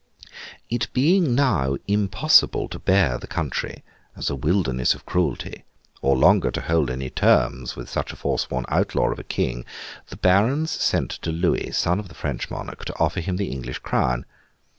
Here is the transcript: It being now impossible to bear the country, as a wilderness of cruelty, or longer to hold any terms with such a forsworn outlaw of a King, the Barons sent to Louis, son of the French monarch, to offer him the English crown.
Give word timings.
It 0.67 0.91
being 0.93 1.35
now 1.35 1.77
impossible 1.87 2.67
to 2.69 2.79
bear 2.79 3.19
the 3.19 3.27
country, 3.27 3.83
as 4.15 4.31
a 4.31 4.35
wilderness 4.35 4.95
of 4.95 5.05
cruelty, 5.05 5.63
or 6.01 6.15
longer 6.17 6.49
to 6.49 6.61
hold 6.61 6.89
any 6.89 7.11
terms 7.11 7.75
with 7.75 7.87
such 7.87 8.11
a 8.11 8.15
forsworn 8.15 8.65
outlaw 8.67 9.11
of 9.11 9.19
a 9.19 9.23
King, 9.23 9.63
the 10.07 10.17
Barons 10.17 10.71
sent 10.71 11.11
to 11.21 11.31
Louis, 11.31 11.69
son 11.73 11.99
of 11.99 12.07
the 12.07 12.15
French 12.15 12.49
monarch, 12.49 12.83
to 12.85 12.97
offer 12.99 13.19
him 13.21 13.37
the 13.37 13.51
English 13.51 13.77
crown. 13.77 14.25